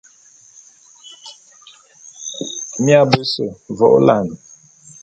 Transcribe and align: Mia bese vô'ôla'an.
Mia 2.83 3.01
bese 3.09 3.45
vô'ôla'an. 3.77 4.27